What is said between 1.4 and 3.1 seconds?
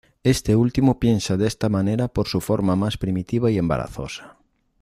esta manera por su "forma más